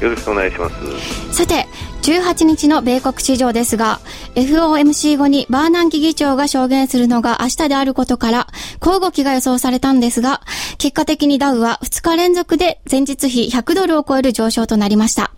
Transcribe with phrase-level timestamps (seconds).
[0.00, 1.66] よろしくお願いしますさて
[2.02, 4.00] 18日の米国市場ですが
[4.34, 8.46] FOMC 後にバーナンキ議長が証言するのが明日であることから
[8.78, 10.40] 小動きが予想されたんですが
[10.78, 15.32] 結果的にダウは2日連続で前日比100ドルを超える上昇となりました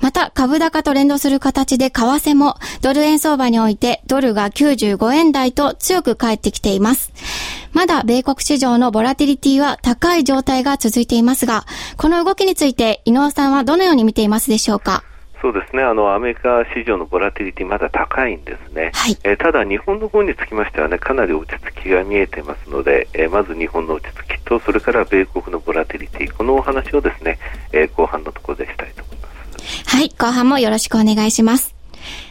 [0.00, 7.12] また、株高と連動する形で為替もドル円相場においてドルが95円台と強く返ってきています。
[7.76, 11.66] まだ米国市場のボラティリティは高い状態が続いていますが、
[11.98, 15.04] この動きについて伊能さんはどのように見ていますでしょうか？
[15.42, 27.38] そうですねあのアメリカ市場のボラティリティまだ高いんですね、はい、えー、ただ、日本の方につきましては、ね、かなり落ち着きが見えてますので、えー、まず日本の落ち着きとそれから米国のボラティリティこのお話をですね、
[27.72, 29.94] えー、後半のところでしたいと思います。
[29.94, 31.74] はい、後半もよろしくお願いします。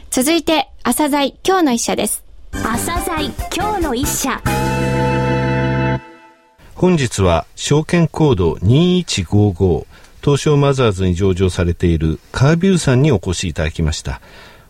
[0.10, 2.24] 続いて、朝鮮今日の一社です。
[2.52, 4.42] 朝鮮今日の一社。
[6.76, 9.86] 本日は証券コード2155
[10.22, 14.20] 東証マザーズに上場されているカービューさんにお越しいただきました。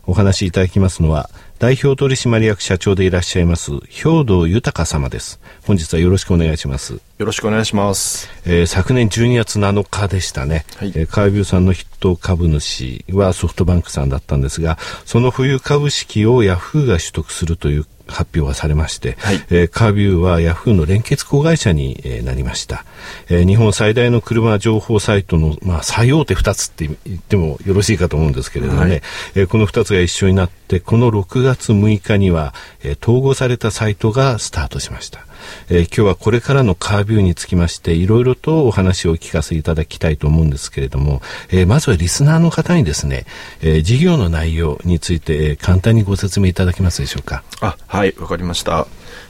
[0.06, 5.40] お話しいただきますのは代表取締役社長でいらっしゃいます兵藤豊様です。
[5.66, 6.92] 本日はよろしくお願いします。
[6.92, 8.28] よろしくお願いします。
[8.44, 10.64] えー、昨年12月7日でしたね。
[10.76, 22.84] はい、えー、カービューさんの筆頭株主はソフトバンクさんだったんですが、その保有株式をヤフーが取得するという発表がされまして、はい、えー、カービューはヤフーの連結子会社に、えー、なりました、
[23.28, 29.02] えー、日本最大の車情報サイトの、まあ、最大手2つって言ってもよろしいかと思うんですけれどもね、はい、
[29.34, 35.25] えー、この2つが一緒になってこの6月6日には、えー、統合されたサイトがスタートしました
[35.68, 43.26] えー、今日はこれからのカービューにつきましていろいろとお話をお聞かせいただきたいと思うんですけれども、えー、まずはリスナーの方にですね、
[43.60, 47.42] えー、事業の内容について、えー、簡単にご説明いただけますでしょうか？
[47.60, 48.86] あはいわかりました。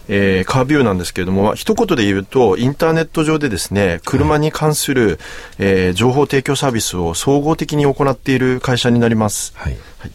[0.08, 5.18] えー、カービューなんですけれども、一言で言うと、インターネット上でですね、車に関する、はい、
[5.58, 9.52] えー、情報提供サービスを総合的に行っている会社になります。
[9.56, 10.12] はい、はい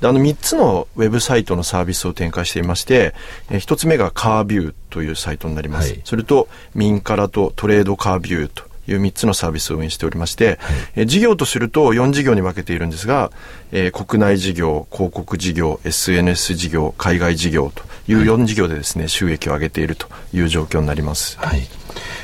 [0.00, 3.14] であの3つのウェブサイトのサービスを展開していまして、
[3.50, 5.92] えー、1つ目がカービューというサイトになります。
[5.92, 10.56] はい、それと、ミンカラとトレードカービューという3つのサービスを運営しておりまして、はい、
[10.96, 13.32] え事業とすると4事業に分けているんですが、
[13.72, 21.38] えー、国内事業、広告事業、SNS 事業、海外事業という4事業でですね、収益を上げているという状況になります。
[21.38, 21.62] はい。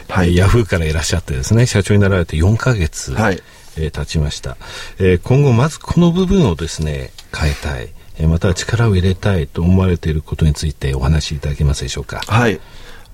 [0.09, 3.13] はい、ヤフーからいらっしゃってですね、社長になられて4か月。
[3.13, 3.43] はい。
[3.77, 4.57] えー、経ちました、
[4.99, 12.21] えー、今後まずこの部分をですね変えたい、えー、または力を入れたいと思われていることについてお話しいただけますでしょうか？
[12.27, 12.61] はい。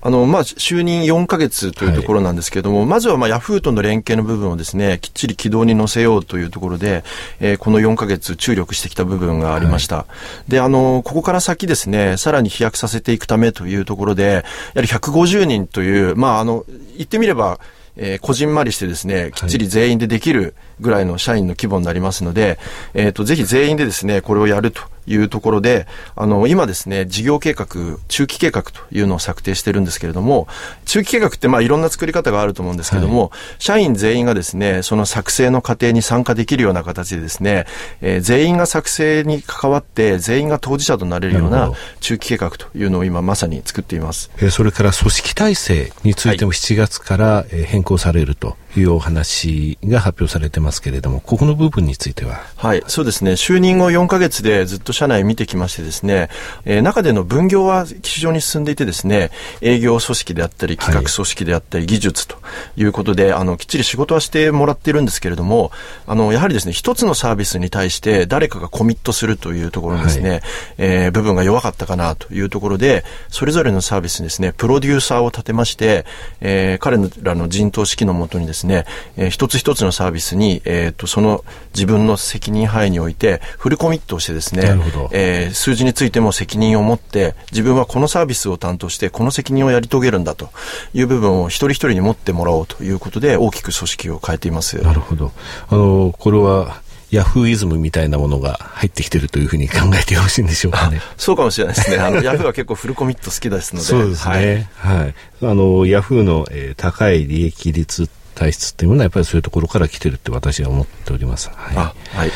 [0.03, 7.03] あの、まあ、就任4か月というところなんですけれども、はい、まずは、まあ、ヤフーとの連携の部分をですね、きっちり軌道に乗せようというところで、
[7.39, 9.97] えー、この4か月注力してきた部分がありました。
[9.97, 10.05] は
[10.47, 14.41] い、で、あの、ここから先ですね、さらに飛躍させていくためというところで、や
[14.77, 16.65] はり150人という、まあ、あの、
[16.97, 17.59] 言ってみれば、
[17.97, 22.57] えー、こじんまりしてですね、きっちり全員でできるぐらいの社員の規模になりますので、
[22.93, 27.67] えっ、ー、と、ぜひ全員でですね、これをやるというところで、あの、今ですね、事業計画、
[28.07, 30.47] 中期計画というのを策定してるんですけれども、
[30.85, 37.65] 中期計画ってまあいろんな作り方があると思うんですけれども、はい、社員全員がですね、その作成の過程に参加できるような形でですね、
[38.01, 44.31] えー、全員が作成に関わって全員が当事者となれるような中期計画というのを今まさに作っています。
[44.37, 52.39] えー、それから組織体制についても7月から変更されるというお話が発表されてますけれども、ここの部分については？
[52.55, 53.31] はい、そうですね。
[53.31, 56.29] 就任後4か月でずっと社内見てきましてですね、
[56.65, 62.37] えー、中での分業は非常に進んでいてですね、営業組織であったり、企画組織であったり、技術と
[62.77, 65.71] いうことで、あの、きっちり仕事はしてもらってるんですけれども、
[66.07, 70.41] あの、やはりですね、一つのサービスに対して誰かがコミットするというところですね、はい、
[70.77, 76.05] えー、部分が弱かったかなというところで、それぞれのサービスにですね、プロデューサーを立てまして、
[76.39, 78.60] えー、彼らの陣頭指揮のもとにですね、
[79.17, 81.43] えー、一つ一つのサービスに、えっ、ー、と、その
[81.73, 84.63] 自分の責任範囲において、フルコミットをしてですね、
[85.11, 90.49] えー、数字についても責任を持って、自分はこのサービスを担当して、この責任をやり遂げるんだと
[90.93, 94.77] いう部分を一人一人に持ってもらおうということで、大きく組織を変えています。
[94.81, 95.31] なるほど。
[95.69, 96.81] あの、これは、
[97.11, 101.01] ヤフーイズムみたいなものが入ってきてるというふうに考えてよろしいんでしょうかね。
[101.17, 101.97] そうかもしれないですね。
[101.97, 103.85] あの、 ヤフーは結構フルコミット好きですので。
[103.85, 104.69] そうですね。
[104.77, 104.99] はい。
[105.01, 111.49] はい、あの、ヤフーの、えー、高い利益率体質っていうのはやっぱりそういうところから来てるって私は思っております。
[111.53, 111.75] はい。
[112.17, 112.31] はい。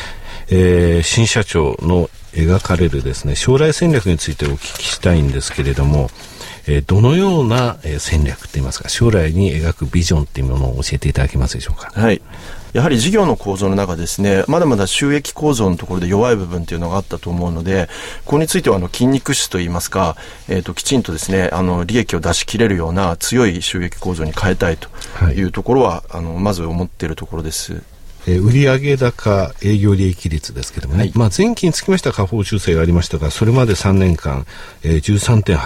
[0.48, 6.10] えー、新社長の描かれるですね、将来戦略についてお聞きしたいんですけれども、
[6.68, 11.90] えー、どのような、えー、戦略って言いますか、将来に描くビジョンっていうものを教えていただけますでしょうか？
[11.94, 12.20] はい。
[12.72, 17.88] やはり事業の構造の中ですね、まだまだ収益構造のところで弱い部分っていうのがあったと思うので、
[18.26, 20.16] ここについてはあの筋肉質といいますか、
[20.48, 24.90] えっ、ー、と、きちんとですね、あの、利益を出し切れるような強い収益構造に変えたいと
[25.30, 27.82] いうところは、はい、あの、まず思っているところです。
[28.26, 34.46] え売上高営業利益率ですけれどもね、はい、まあ前期につきましては下方修正がありましたが、それまで3年間、
[34.82, 35.56] えー、13.8%、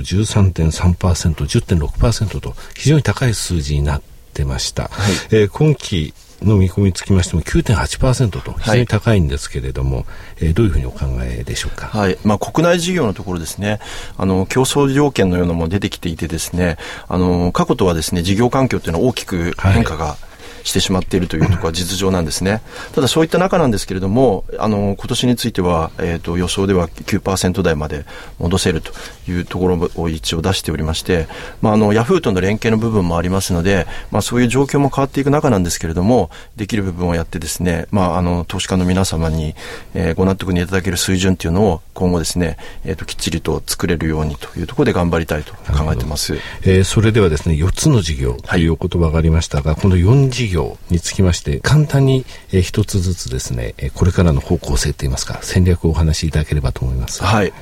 [0.00, 4.02] 13.3%、10.6%と非常に高い数字になっ
[4.32, 4.84] てました。
[4.84, 10.06] はい、えー、今期の見込みにつきましても9.8%と非常に高いんですけれども、はい、
[10.40, 11.88] えー、どういうふうにお考えでしょうか？
[11.88, 12.18] はい。
[12.24, 13.80] まあ国内事業のところですね、
[14.16, 16.78] あの、競争条件のようなものも出てきていてですね、
[17.08, 20.31] あの、過去とはですね、事業環境っていうのは大きく変化が、はい
[20.64, 22.62] してしまっているというところは実情なんですね。
[22.94, 28.04] ただそういった中なんですけれども、あの、今年については、えっ、ー、と、予想では9%台まで
[28.38, 28.92] 戻せると
[29.28, 31.26] いうところを一応出しておりまして、
[31.60, 39.54] まあ、あの、ヤフーとの連携の部分もありますので、まあ、そういう状況も変わっていく中なんですけれども、できる部分をやってですね、まあ、あの、投資家の皆様に、
[39.94, 46.36] えー、ご納得にいただける水準っていうのを今後ですね、えっ、ー、と、きっちりと作れるようにというところで頑張りたいと考えてます。
[46.62, 50.51] えー、それではですね、4つの事業という言葉がありましたが、はい、この4事業
[50.90, 57.22] につきまして、簡単に、えー、一つずつですね、これからの方向性といいますか、戦略をお話しいただければと思います。
[57.22, 57.52] はい。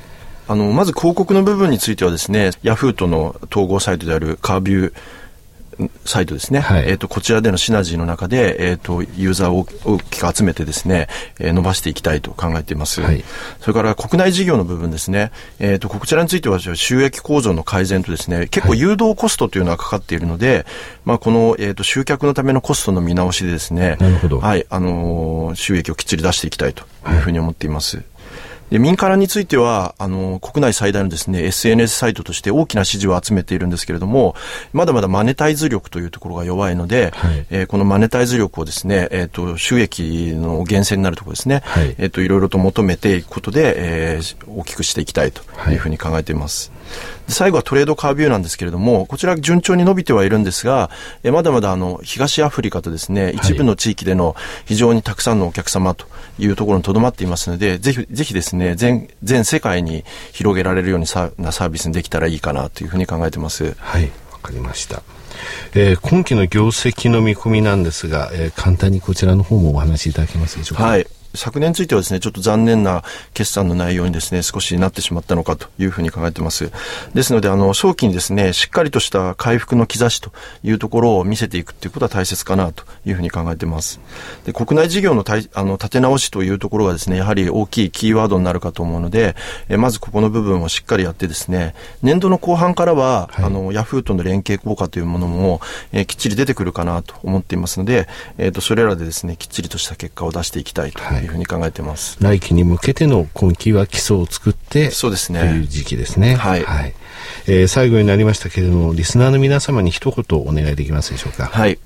[0.48, 4.92] あの、まず広告の部分についてはですね、ヤフーとの統合サイトであるカービュー、
[6.04, 13.00] サイトですね、はい、えっ、ー、と、こちらでのシナジーの中で、えっ、ー、と、ユーザーを大きく集めてですね、えー、伸ばしていきたいと考えています。
[13.00, 13.24] はい、
[13.60, 20.64] それから国内事業の部分ですね、えっ、と、こちらについては収益構造の改善とですね、結構誘導コストというのはかかっているので、はい、
[21.04, 24.40] まあ、この、えっ、と、集客のためのコストの見直しでですね、なるほど。
[24.40, 28.02] はい、あの収益をきっちり出していきたいというふうに思っています。
[28.70, 34.36] で、民からについては、あの、国内最大のですね、SNS サイトとして大きな支持を集めているんですけれども、
[34.72, 46.70] まだまだマネタイズ力というところが弱いので、はい、えー、このマネタイズ力をですね、えっ、ー、と、収益の源泉になるところですね、はい、えっ、ー、と、いろいろと求めていくことで、えー、大きくしていきたいというふうに考えています。
[46.70, 46.79] はい
[47.28, 50.90] 最後はトレードカービューなんですけれども、こちら順調に伸びてはいるんですが、
[51.22, 54.34] えまだまだあの、東アフリカとですね、一部の地域での
[54.64, 56.06] 非常にたくさんのお客様と
[56.38, 63.76] いうところにとどまっていますので、ぜひ、ぜひですね、全、全世界に広げられるようにさなサービスにできたらいいかなというふうに考えてます。
[63.78, 65.02] はい、わかりました。
[65.74, 70.84] えー、今期の業績の見込みなんですが、えー、簡単にこちらの方もお話しいただけますでしょうか？
[70.84, 71.06] はい。
[71.34, 73.02] 昨年についてはですね、ちょっと残念な
[73.34, 76.70] 決算の内容にですね、少しなってしまったのかというふうに考えています。
[77.14, 80.32] ですので、あの、早期にですね、しっかりとした回復の兆しと
[80.64, 84.00] いうところを見せていくということは大切かなというふうに考えています。
[84.44, 85.24] で、国内事業の
[85.54, 89.36] あの立て直しというところがですね、やはり大きいキーワードになるかと思うので、
[89.68, 95.60] えまずここの部分をしっかりやってですね、年度の後半からは、はい、あの、ヤフーとの連携効果というものも、
[95.92, 102.22] えー、きっちり出てくるかなと思っていますので、えっ、ー、と、それらでですね、きっちりとした結果を出していきたいというふうに考えてます。
[102.22, 105.40] はい、来期に向けての今期は基礎を作って、そうですね。
[105.40, 106.34] という時期ですね。
[106.34, 106.64] はい。
[106.64, 106.94] はい。
[107.46, 111.46] えー、最後になりましたけれども、リスナーの皆様に一言お願いできますでしょうか。
[111.46, 111.78] はい。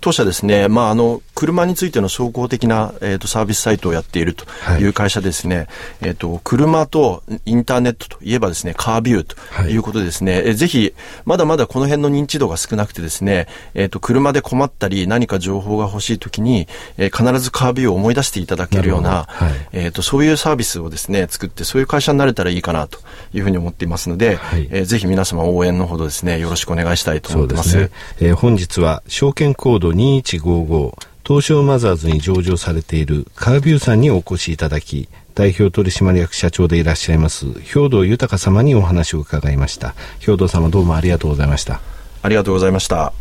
[0.00, 4.44] 当社ですね、まあ、あの、車についての総合的な、えーと、サービスサイトをやっていると
[4.80, 4.84] い。
[4.86, 5.66] う会社ですね、はい、
[6.02, 9.36] えっ、ー、と、車とインターネットといえばですね、カービューと
[9.68, 9.78] い。
[9.78, 10.94] うことですね、はい、えぜひ、
[11.24, 22.98] まだまだこの辺の認知度が少なくてですね、えっ、ー、と、車で困ったり何か情報が欲しいときに、えー、必ずカービューを思い出していただけるような、はい、えっ、と、そういうサービスをですね、作って、そういう会社になれたらいいかなと
[23.32, 27.70] いうふうに思っていますので、はい、えー、ぜひ皆様応援のほどですね、よろしくお願いしたいと思ってます。
[27.70, 30.98] すね、えー、本日は証券コード2155
[31.28, 39.94] 東証マザーズに上場されているカービューさんにお越しいただき、代表取締役社長でいらっしゃいます兵藤豊様にお話を伺いました。
[40.20, 41.80] 兵藤様どうもありがとうございました。
[42.22, 43.12] ありがとうございました。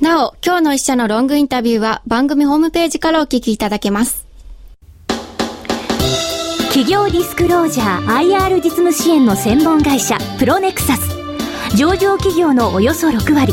[0.00, 4.26] なお、今日の一社のロングインタビューは番組ホームページからお聞きいただけます。
[6.68, 11.18] 企業ディスクロージャー IR 実務支援の専門会社プロネクサス
[11.76, 13.52] 上場企業のおよそ6割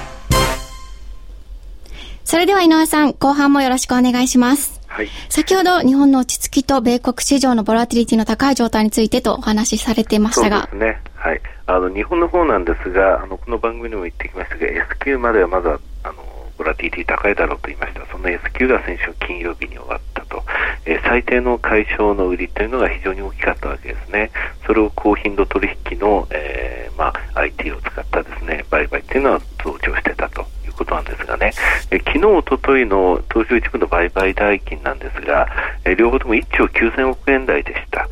[2.31, 10.61] それでは井上さん後半もよろしくお願いしますはい、先ほど日本の落ち着きと米国市場のボラティリティの高い状態についてとお話しされていましたが。
[10.61, 11.01] そうですね。
[11.15, 11.41] はい。
[11.67, 16.15] あの、日本の方なんですが、あの、この番組にも言ってきましたが、S q まではまだ、あの、
[16.57, 18.05] ボラティリティ高いだろうと言いました。
[18.11, 20.43] その S q が先週金曜日に終わったと。
[20.85, 24.31] えー、最低の解消の売りというのが非常に大きかったわけですね。
[24.65, 30.45] それを高頻度取引の、えー、まあ、IT を使ったですね、売買っていうのは増長してたと。
[30.81, 31.53] ことなんですがね、
[31.91, 35.47] え昨日、おとといの東証一部の売買代金なんですが、
[35.85, 38.07] え両方とも1兆9000億円台でした。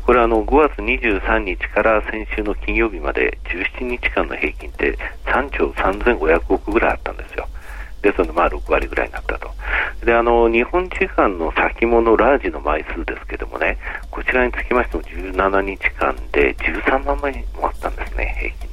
[0.00, 7.48] これはあの5月23日から先週の金曜日まで17日間の平均って3兆3500億ぐらいあったんですよ。
[8.02, 9.50] ですので、まあ、6割ぐらいになったと。
[10.04, 13.78] で、あの、日本時間の先物ラージの枚数ですけどもね、
[14.10, 18.69] こちらにつきましても17日間で13万枚もあったんですね、平均。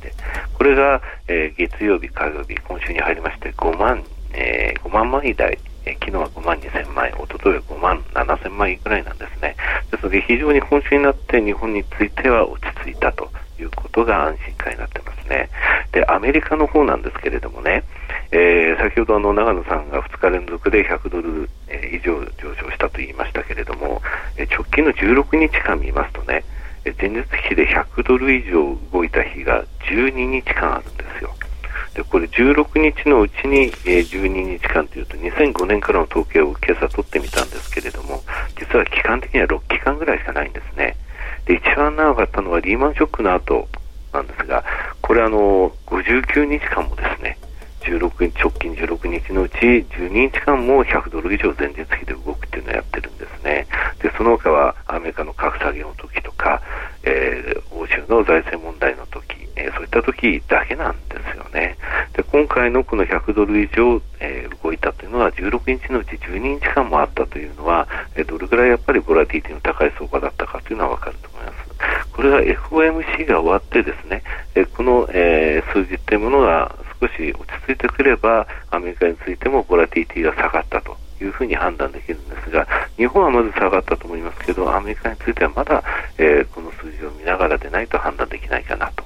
[0.54, 4.04] これが、えー、月曜日、火曜日、今週に入りまして5万、
[4.34, 9.56] えー、5万枚台、えー、昨日は5万2000枚、おとといは5万7000枚ぐらいなんですね。
[9.92, 13.30] ですので、非常に今週になって日本については落ち着いたと
[13.60, 15.50] いうことが安心感になってますね。
[15.92, 17.84] で、アメリカの方なんですけれどもね、
[18.32, 24.02] えー、先ほどあの長野さんが2日連続で100ドル、え、以上上昇したと言いましたけれども、
[24.38, 26.44] え、直近の16日間見ますとね、
[27.00, 31.34] 前日比で100ドル以上動いた日が12日間あるんですよ。
[31.98, 38.22] でこれ16日のうちに、え、12日間というと2005年からの統計を今朝取ってみたんですけれども
[38.60, 40.96] 実は期間的には6期間ぐらいしかないんですね
[41.46, 43.68] で一番長かったのはリーマンショックの後
[44.14, 44.64] なんですが
[45.02, 47.40] これあの59日間もですね
[47.88, 53.66] 16直近16日のうち12日間も100ドル以上前日比で動くっていうのをやってるんですね。
[54.02, 56.62] で、その他はアメリカの格下げの時とか、
[57.04, 61.78] えー、欧州の財政問題の時、えー、そういった時だけなんですよね。
[62.14, 71.58] で、今回のこの100ドル以上、えー、動いたというのは16日のうち12日間もあったというのは、えどれぐらいやっぱりボラティティの高い相場だったかというのはわかると思います。
[72.12, 74.24] これが FOMC が終わってですね、
[74.56, 85.84] えこの、え数字っていうものが少し落ち着いてくれば、アメリカについてもボラティティが下がったというふうに判断できるんですが、日本はまず下がったと思いますけど、アメリカについてはまだ、
[86.18, 89.04] えー、この数字を見ながらでないと判断できないかなと。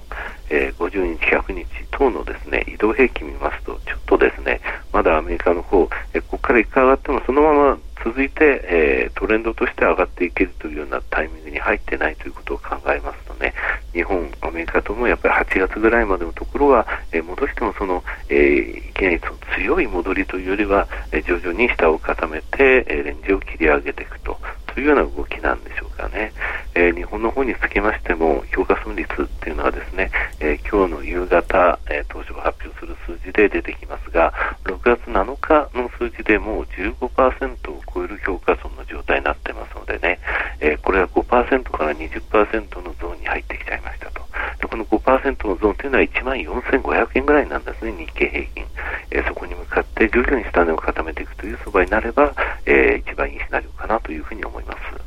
[0.50, 4.60] えー、50日、100日等のですね移動平均見ますと、ちょっとですね
[4.92, 13.51] まだアメリカの方、えー、ここから1回上がってもそのまま続いて、えー、トレンドとして上がっていけるというようなタイミングに入ってないということを考えますとね、
[13.94, 24.38] 日本、アメリカともやっぱり8月ぐらいまでのところは、えー、戻してもその、えー、いきなりその強い戻りというよりは、えー、徐々に下を固めて、えー、レンジを切り上げていくと。
[24.74, 26.34] というような動きなんでしょうかね。
[26.74, 40.20] えー、日本の方につきましても、評価損率っていうのはですね、えー、今日の夕方、えー、当初発表する数字で出てきますが、6月7日の数字でもう15%を超える評価損の状態になってますのでね、
[40.60, 44.22] えー、これは5%から20%のゾーンに入ってきちゃいましたと。
[44.60, 48.66] でこの5%のゾーンというのは1万4500円ぐらいなんですね、日経平均。
[49.12, 52.34] えー、そこに向かって徐々に下値を固めていくという相場になれば、
[52.66, 55.01] えー、一番いいシナリオかなというふうに思います。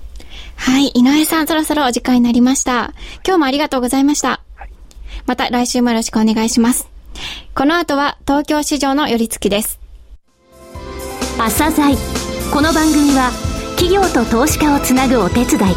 [0.57, 2.93] はい、井上さん、そろそろお時間になりました。
[3.25, 4.41] 今日もありがとうございました。
[5.27, 6.89] また来週もよろしくお願いします。
[7.55, 9.79] この後は東京市場の寄り付きです。
[11.39, 11.97] 朝鮮
[12.53, 13.31] この番組は
[13.77, 15.75] 企業と投資家をつなぐお手伝い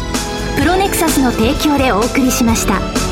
[0.56, 3.07] プロネクサスの提供でお送りしました。